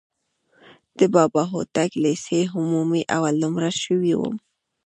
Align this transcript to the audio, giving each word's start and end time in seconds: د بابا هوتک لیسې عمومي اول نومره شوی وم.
د 0.97 0.99
بابا 1.15 1.43
هوتک 1.51 1.91
لیسې 2.03 2.41
عمومي 2.57 3.01
اول 3.15 3.35
نومره 3.43 3.69
شوی 3.81 4.13
وم. 4.17 4.35